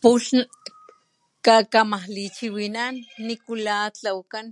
[0.00, 0.28] Pulh
[1.72, 2.96] kamakalichiwinán
[3.26, 4.46] nikula tlawakan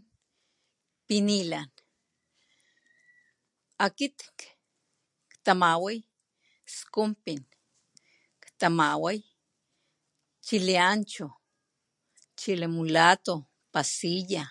[1.07, 1.61] pinila
[3.85, 4.17] akit
[5.33, 5.99] ktamaway
[6.75, 7.41] skuy pin
[8.45, 9.19] ktamaway
[10.47, 11.27] chile ancho
[12.41, 13.35] chile mulato
[13.75, 14.43] pasiya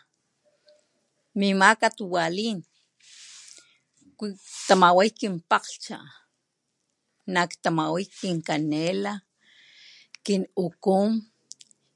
[1.40, 2.60] mimaka tuwalin
[4.18, 5.98] ktamaway kinpakglhcha
[7.34, 9.14] naktamaway kinkanela
[10.26, 11.12] kinukun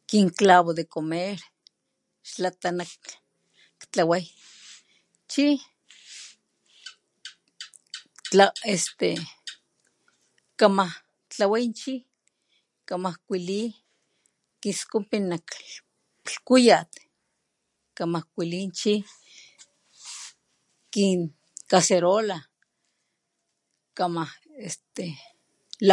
[0.09, 1.37] kinklavo de comer
[2.29, 2.91] xlakata nak
[3.91, 4.25] tlaway
[5.31, 5.45] chi
[8.37, 9.09] lakg este
[10.59, 10.85] kama
[11.31, 11.65] tlaway
[12.87, 13.67] kama kualiy
[14.61, 15.47] kisupin nak
[16.25, 16.97] lhkutay
[17.97, 18.93] kamakuaki chi
[20.93, 21.19] kin
[21.69, 22.37] kaserola
[23.97, 24.23] kama
[24.65, 25.05] este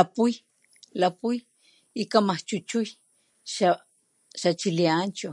[0.04, 1.36] pupuy
[2.12, 2.88] kama chuchuy
[4.34, 5.32] xachile ancho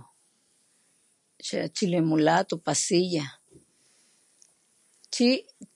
[1.48, 3.26] xachile mulato pasiya
[5.14, 5.28] chi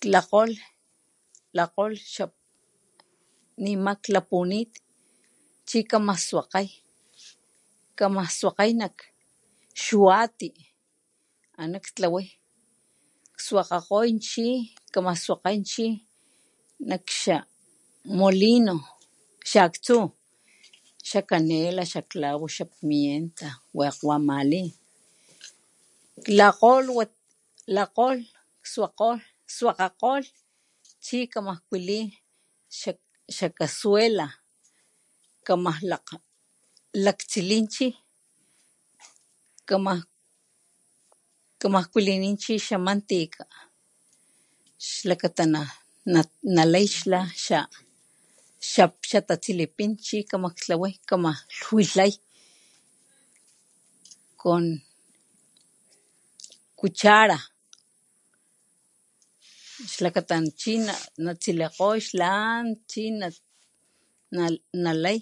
[0.01, 0.51] klakgoy
[3.63, 4.71] nema klapunit
[5.67, 6.67] chi kamaswakg
[7.97, 8.97] kamaswakgay nak
[9.83, 10.47] xwati
[11.59, 12.27] ana tlaway
[13.35, 14.45] kwakgakgoy chi
[14.93, 15.85] kama swakgay chi
[16.89, 17.35] nakxa
[18.17, 18.75] mulinu
[19.49, 19.97] xaaktsu
[21.09, 24.17] xakanela xaclavo xapimienta wakg wa
[27.85, 28.21] klakgolh
[29.55, 30.23] swakgakgohl
[31.05, 32.07] chi kama waliy
[33.35, 34.27] xakasuela
[35.47, 35.71] kama
[37.03, 37.87] laktsiliy chi
[39.65, 43.45] kamaj kualini chi xamantica
[44.87, 45.45] xlakata
[46.55, 47.19] nalay chi
[49.07, 49.91] xatatsili pin
[50.29, 51.31] kamay tlaway kama
[51.63, 52.11] kuatlay
[54.41, 54.65] con
[56.79, 57.37] kuchara
[59.93, 60.73] xlakata chi
[61.23, 63.03] natsilikgoy tlan chi
[64.83, 65.19] nalay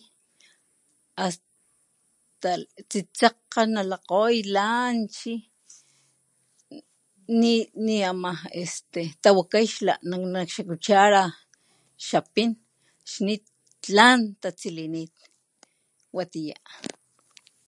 [1.25, 2.49] asta
[2.89, 5.33] tsitsakga nalakgoy lan chi
[7.85, 8.69] ni amay
[9.23, 11.21] tawakay chi nak xa cuchara
[12.07, 12.49] xapin
[13.83, 15.13] tlan tastilinit
[16.15, 16.57] watiya.